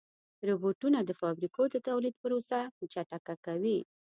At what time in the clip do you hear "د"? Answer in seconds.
1.03-1.11, 1.73-1.75